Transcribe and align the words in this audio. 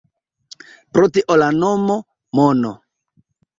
Pro 0.97 1.09
tio 1.17 1.37
la 1.43 1.51
nomo 1.59 1.99
“Mono”. 2.41 2.75